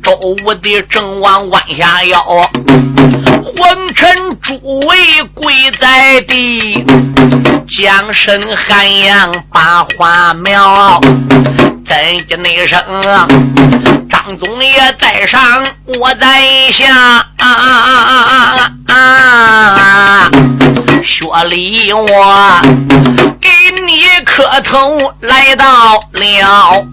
[0.02, 2.50] 周武的正往弯下腰，
[3.56, 6.84] 皇臣诸位跪在地，
[7.66, 11.00] 将身寒阳把花苗，
[11.86, 11.96] 怎
[12.28, 12.78] 的那声？
[14.10, 15.64] 张总也在上，
[15.98, 16.86] 我在下。
[17.38, 20.30] 啊啊啊！
[21.02, 22.60] 薛礼，我
[23.40, 23.48] 给
[23.88, 26.84] 你磕头来到了。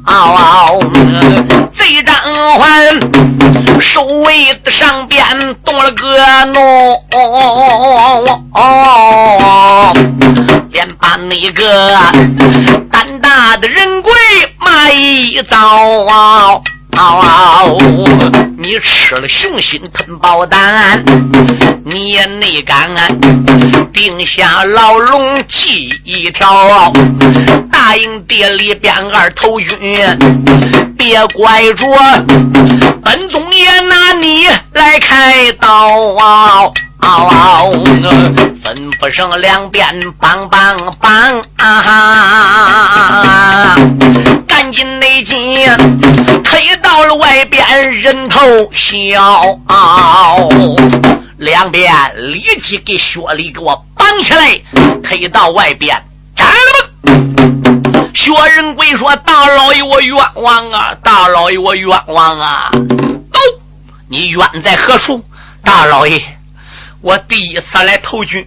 [1.74, 2.16] 贼张
[2.54, 5.22] 环守卫的上边
[5.66, 6.18] 动了个
[6.54, 6.96] 怒，
[10.72, 12.00] 连把那个
[12.90, 14.14] 胆大的人鬼
[14.58, 15.58] 骂一遭。
[18.58, 21.04] 你吃了雄心吞豹胆，
[21.84, 22.90] 你也内敢
[23.94, 26.92] 定下牢笼记一条，
[27.72, 29.78] 大营地里边二头军，
[30.98, 31.88] 别怪着
[33.04, 35.68] 本总爷拿你来开刀
[36.16, 36.72] 啊。
[38.64, 39.86] 分不胜两边
[40.20, 43.76] 帮帮帮啊！
[44.48, 45.56] 赶紧内进，
[46.44, 48.42] 推到了外边人头
[48.74, 49.60] 小，
[51.38, 54.60] 两边立即给薛礼给我绑起来，
[55.04, 56.04] 推到外边
[56.36, 57.12] 斩了吧！
[58.16, 60.96] 薛仁贵说：“大老爷，我冤枉啊！
[61.04, 62.72] 大老爷，我冤枉啊！
[62.74, 63.40] 哦，
[64.10, 65.24] 你冤在何处？
[65.64, 66.24] 大老爷。”
[67.06, 68.44] 我第一次来投军，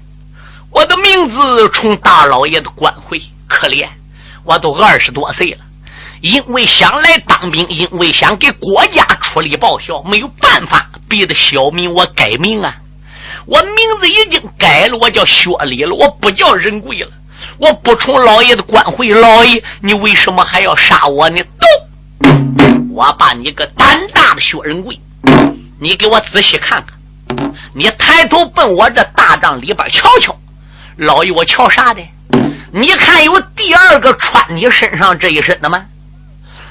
[0.72, 3.22] 我的名字从大老爷的官会。
[3.46, 3.86] 可怜，
[4.42, 5.58] 我都二十多岁了，
[6.22, 12.74] 因为想来当兵，因为想给国家出力报效，没有办法，逼得小民我改名啊！
[13.46, 17.12] 我名字已经改了，我叫薛礼了，我不叫仁贵了，
[17.58, 19.10] 我不从老爷的官会。
[19.10, 21.40] 老爷，你为什么还要杀我呢？
[21.60, 22.28] 都，
[22.90, 24.98] 我把你个胆大的薛仁贵，
[25.78, 26.97] 你给我仔细看看。
[27.72, 30.36] 你抬头奔我这大帐里边瞧瞧，
[30.96, 32.02] 老爷，我瞧啥的？
[32.70, 35.84] 你看有第二个穿你身上这一身的吗？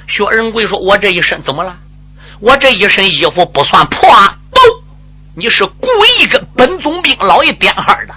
[0.07, 1.75] 薛仁贵说：“我这一身怎么了？
[2.39, 4.37] 我这一身衣服不算破啊！
[4.51, 4.61] 都，
[5.35, 5.87] 你是故
[6.17, 8.15] 意跟本总兵老爷点号的。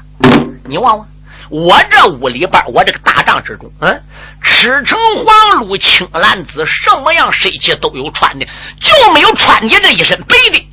[0.64, 1.08] 你望望，
[1.48, 4.02] 我这屋里边，我这个大帐之中，嗯，
[4.42, 8.46] 赤橙黄绿青蓝紫，什么样身气都有穿的，
[8.78, 10.66] 就没有穿你这一身白的。”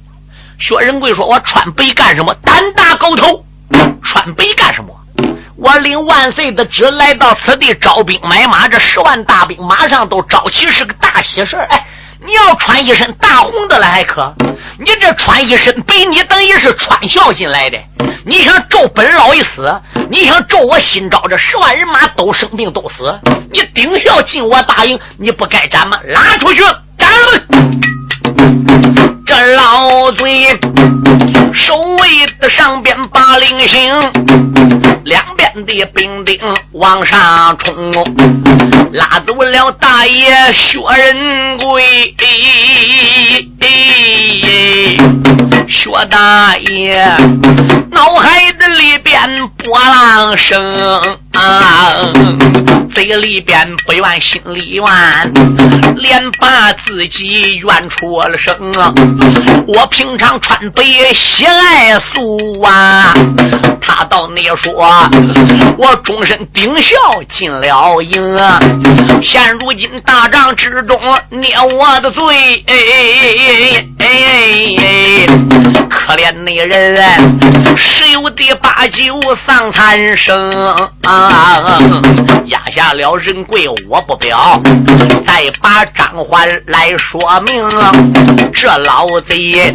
[0.60, 2.34] 薛仁贵说：“我穿白干什么？
[2.44, 3.46] 胆大狗头，
[4.04, 4.94] 穿白干什么？
[5.56, 11.86] 我领万岁的旨来到此地招兵买马，这十万大兵马上都招齐，是个大喜事哎，
[12.26, 14.34] 你要穿一身大红的来还可，
[14.80, 17.78] 你这穿一身白，你等于是穿孝进来的。
[18.26, 19.74] 你想咒本老一死，
[20.10, 23.18] 你想咒我新招这十万人马都生病都死，
[23.52, 26.00] 你顶孝进我大营，你不该斩吗？
[26.06, 26.62] 拉出去
[26.98, 27.87] 斩了！
[29.26, 30.60] 这老贼
[31.54, 33.94] 守卫的上边把令行，
[35.04, 36.40] 两边的兵丁
[36.72, 37.92] 往上冲，
[38.92, 42.16] 拉走了大爷薛仁贵。
[45.68, 47.06] 薛大爷
[47.92, 51.20] 脑海子里边波浪声。
[52.94, 54.86] 嘴里边不怨，心里怨，
[55.96, 58.92] 连把自己怨出了声啊！
[59.68, 60.84] 我平常穿白，
[61.14, 63.14] 喜爱素啊，
[63.80, 65.10] 他到那说，
[65.78, 66.96] 我终身顶孝
[67.30, 68.60] 进了营啊！
[69.22, 72.66] 现如今大帐之中捏我的罪，
[75.90, 76.96] 可怜那人
[77.76, 80.50] 十有的八九丧残生！
[82.46, 84.62] 压下了人贵，我不表。
[85.26, 87.70] 再把张环来说明，
[88.54, 89.74] 这老贼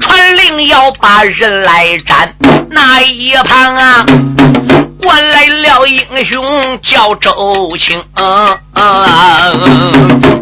[0.00, 2.34] 传令要把人来斩，
[2.70, 4.06] 那一旁啊，
[5.02, 6.44] 过来了英雄
[6.82, 8.02] 叫周青。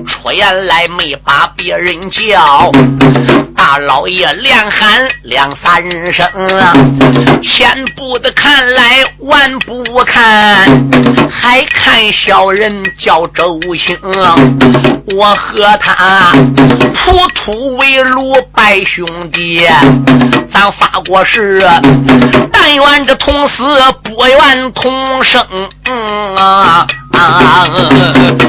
[0.06, 2.70] 出言来没把别人叫，
[3.56, 5.82] 大老爷连喊两三
[6.12, 6.26] 声
[6.60, 6.72] 啊，
[7.40, 10.66] 千步的看来万步看，
[11.30, 13.96] 还看小人叫周兴，
[15.14, 16.32] 我和他
[16.92, 19.66] 普土为庐拜兄弟，
[20.50, 21.60] 咱发过誓，
[22.52, 23.64] 但愿这同死
[24.02, 25.44] 不愿同生。
[25.86, 26.86] 嗯啊！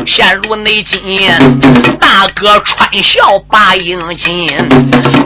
[0.05, 1.59] 陷入内奸，
[1.99, 4.47] 大哥穿孝把应金，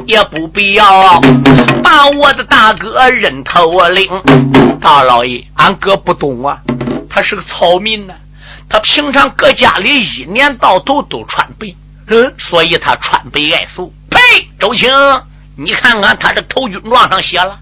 [0.06, 1.22] 也不必要
[1.84, 4.10] 把我的大哥认头领。
[4.80, 6.58] 大老爷，俺哥不懂啊，
[7.10, 8.14] 他是个草民呢，
[8.70, 11.76] 他平常搁家里一年到头都穿白，
[12.08, 13.94] 嗯，所以他穿白爱素。
[14.10, 14.20] 呸！
[14.58, 14.90] 周青，
[15.58, 17.60] 你看看他这头军状上写了，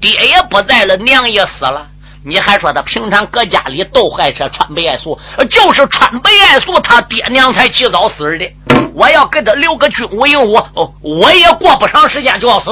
[0.00, 1.88] 爹也不在了，娘也死了。
[2.28, 5.18] 你还说他平常搁家里都爱吃穿白爱素，
[5.48, 8.46] 就是穿白爱素，他爹娘才起早死的。
[8.92, 10.62] 我要给他留个军武营武，
[11.00, 12.70] 我也过不长时间就要死。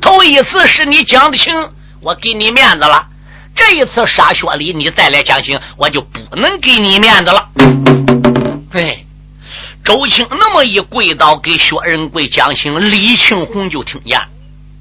[0.00, 1.54] 头一次是你讲的情，
[2.00, 3.06] 我给你面子了。
[3.54, 7.48] 这一次杀薛礼，你再来讲情，我就不能给你面子了。
[8.72, 9.04] 哎，
[9.84, 14.20] 周青那么一跪倒给薛仁贵讲情，李庆红就听见，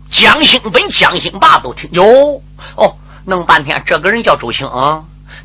[0.09, 2.41] 蒋兴本、蒋兴霸都听哟
[2.76, 2.95] 哦。
[3.26, 4.69] 弄半天，这个人叫周青，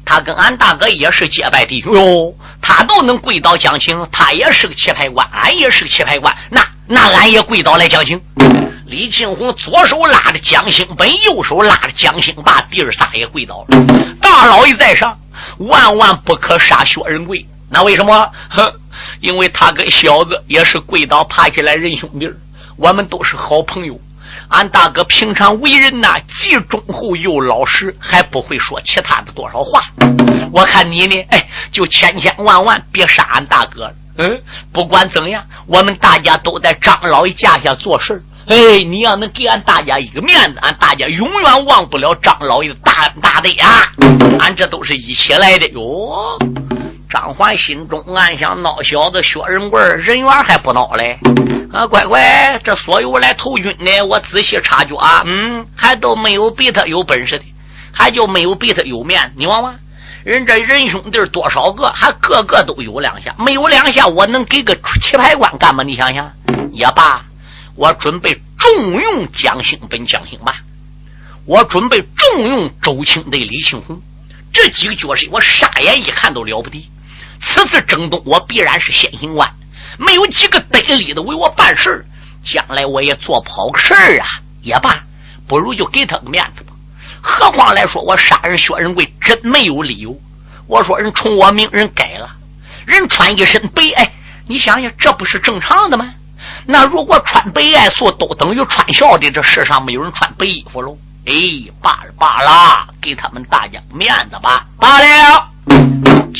[0.04, 2.34] 他跟俺大哥也是结拜弟兄哟。
[2.60, 6.34] 他都能跪倒讲情，他也是个棋牌官，俺也是个棋牌官。
[6.50, 8.20] 那那俺也跪倒来讲情。
[8.86, 13.84] 李庆红左手拉着蒋兴本，右手拉着蒋兴霸，弟儿仨也跪倒了。
[14.20, 15.16] 大老爷在上，
[15.58, 17.46] 万万不可杀薛仁贵。
[17.68, 18.30] 那为什么？
[18.48, 18.72] 哼，
[19.20, 22.30] 因为他跟小子也是跪倒爬起来人兄弟
[22.76, 24.00] 我们都是好朋友。
[24.48, 29.82] 俺大哥平常为人呐，既忠厚又老实，还不会说其他的多少话。
[30.52, 33.92] 我看你呢，哎，就千千万万别杀俺大哥。
[34.18, 34.40] 嗯，
[34.72, 43.92] 不管怎样，我们大家都在张老爷驾下做事哎，你要能给俺大家一个面子，俺大家永远忘不了张老爷的大大德啊！
[44.38, 46.38] 俺这都是一起来的哟。
[47.08, 51.18] 张环心中暗想：孬小子薛仁贵人缘还不孬嘞！
[51.72, 57.44] 啊，乖乖，这所有来投军的，我仔细察觉啊，嗯，还都没有比他有本事的，
[57.92, 59.32] 还就没有比他有面。
[59.36, 59.78] 你望望，
[60.24, 65.84] 人这仁兄弟多少个，还个个都有两下，没有两下，我能给个棋牌官干吗？
[65.84, 66.32] 你想想，
[66.72, 67.24] 也罢，
[67.74, 70.54] 我准备重用蒋兴本、蒋兴霸，
[71.44, 74.00] 我准备重用周青对李庆红，
[74.52, 76.90] 这几个角色，我傻眼一看都了不得。
[77.40, 79.50] 此次征东，我必然是先行官，
[79.98, 82.04] 没有几个得力的为我办事
[82.42, 84.26] 将来我也做不好事儿啊。
[84.62, 85.00] 也罢，
[85.46, 86.72] 不如就给他个面子吧。
[87.20, 90.18] 何况来说，我杀人薛仁贵真没有理由。
[90.66, 92.28] 我说人冲我命，人改了，
[92.84, 94.12] 人穿一身白，哎，
[94.48, 96.12] 你想想，这不是正常的吗？
[96.64, 100.98] 那如果穿白爱素都等于穿孝的，这世上没有人穿白衣服喽？
[101.26, 101.32] 哎，
[101.80, 104.66] 罢了罢了，给他们大家面子吧。
[104.78, 105.45] 罢了。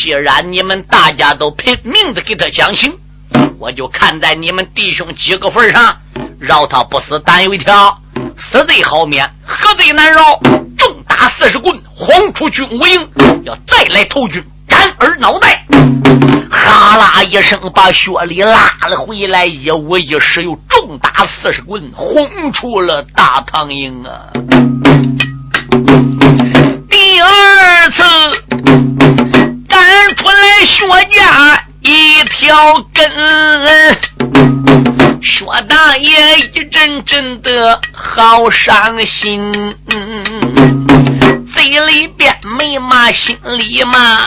[0.07, 2.97] 既然你们大家都拼命的给他讲情，
[3.59, 5.97] 我就看在你们弟兄几个份上，
[6.39, 8.01] 饶他不死，但有一条：
[8.39, 10.39] 死罪好免，何罪难饶。
[10.79, 13.09] 重打四十棍，轰出军务营，
[13.43, 15.67] 要再来投军，斩儿脑袋。
[16.53, 24.31] 哈啦一声，把薛礼拉了回来，一五一十又重打四十棍，轰出了大唐营啊！
[26.89, 28.05] 第二次
[30.65, 33.11] 薛家一条根，
[35.23, 39.53] 薛大爷一阵阵的好伤心，
[41.55, 44.25] 嘴里边没骂，心里骂。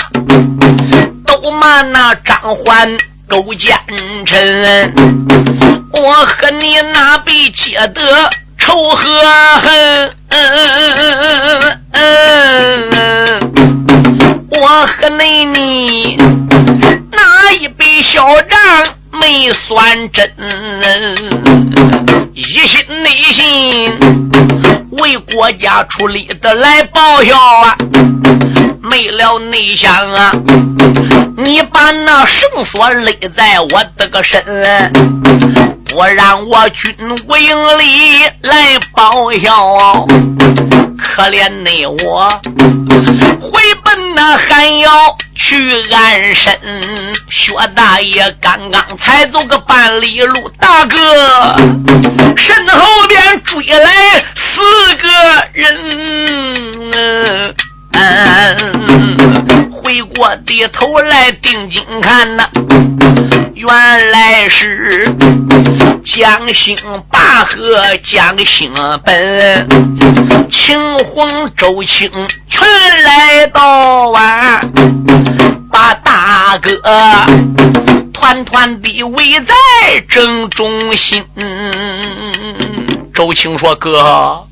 [1.26, 3.78] 都骂那张欢勾奸
[4.26, 4.94] 臣，
[5.94, 9.06] 我和你哪比结得仇和
[9.62, 10.12] 恨？
[14.52, 16.18] 我和你你
[17.12, 18.60] 哪一笔小账
[19.12, 20.32] 没算真？
[22.34, 23.98] 一心内心
[25.02, 27.76] 为国家出力的来报效啊！
[28.82, 30.32] 没了内向啊！
[31.38, 34.44] 你把那绳索勒在我的个身，
[35.86, 36.96] 不让我军
[37.28, 40.08] 无营里来报效。
[40.98, 42.30] 可怜你我
[43.90, 46.54] 奔那还要去安身。
[47.30, 50.98] 薛大爷刚刚才走个半里路，大哥
[52.38, 53.92] 身后边追来
[54.36, 54.62] 四
[54.98, 55.10] 个
[55.54, 57.56] 人。
[59.72, 62.48] 回过的头来定睛看呐，
[63.60, 65.14] 原来是
[66.06, 66.78] 江兴
[67.12, 69.68] 霸和江兴本，
[70.50, 72.10] 秦红周青
[72.48, 72.66] 全
[73.04, 74.62] 来到啊，
[75.70, 76.72] 把大哥
[78.14, 79.54] 团团的围在
[80.08, 81.22] 正中心。
[83.14, 84.48] 周青说：“哥，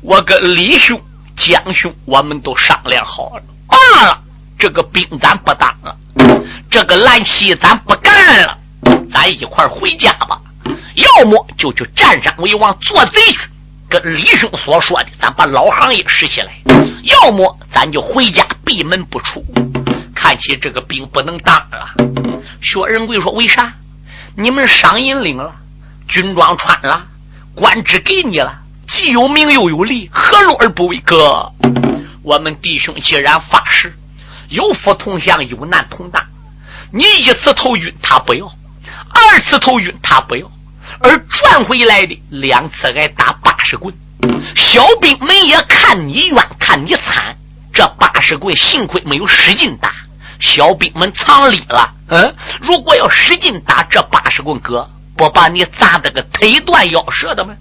[0.00, 0.98] 我跟李兄。”
[1.36, 3.76] 江兄，我们都商量好了，罢
[4.06, 4.18] 了，
[4.58, 5.96] 这个兵咱不当了，
[6.70, 8.12] 这个蓝旗咱不干
[8.46, 8.58] 了，
[9.12, 10.40] 咱一块回家吧。
[10.94, 13.38] 要么就去占山为王做贼去，
[13.88, 16.48] 跟李兄所说的，咱把老行业拾起来；
[17.02, 19.44] 要么咱就回家闭门不出。
[20.14, 21.88] 看起这个兵不能当了。
[22.62, 23.72] 薛仁贵说：“为啥？
[24.34, 25.54] 你们赏银领了，
[26.08, 27.04] 军装穿了，
[27.54, 30.98] 官职给你了。”既有名又有利，何乐而不为？
[30.98, 31.52] 哥，
[32.22, 33.94] 我们弟兄既然发誓
[34.48, 36.22] 有福同享，有难同当，
[36.90, 38.46] 你一次头晕他不要，
[39.10, 40.50] 二次头晕他不要，
[41.00, 43.94] 而赚回来的两次挨打八十棍，
[44.54, 47.36] 小兵们也看你冤，看你惨。
[47.72, 49.92] 这八十棍幸亏没有使劲打，
[50.40, 51.92] 小兵们藏匿了。
[52.08, 57.54] 嗯，如果要使劲打这八十棍，哥不把你砸得个腿断腰折的吗？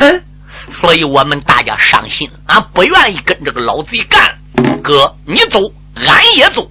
[0.00, 0.24] 嗯。
[0.70, 4.36] 所以我们大家伤心，俺不愿意跟这个老贼干。
[4.82, 5.60] 哥，你走，
[5.94, 6.70] 俺也走。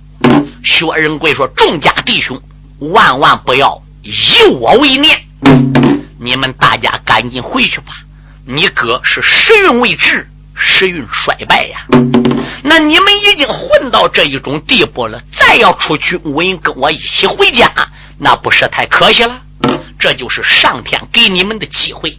[0.64, 2.40] 薛仁贵说：“众家弟兄，
[2.80, 5.26] 万万不要以我为念。
[6.18, 7.94] 你们大家赶紧回去吧。
[8.46, 11.86] 你哥是时运未至，时运衰败呀。
[12.64, 17.72] 那你们已经混到这一种地步了，再要出去无人跟我一起回家，
[18.18, 19.42] 那不是太可惜了？
[20.00, 22.18] 这就是上天给你们的机会。”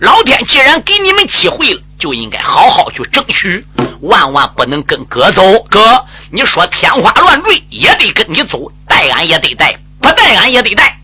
[0.00, 3.64] 老天既然给你们机会了，就应该好好去争取，
[4.02, 5.42] 万万不能跟哥走。
[5.70, 10.95] 哥，你说天花乱坠也得跟你走，带俺也得带，不带俺也得带。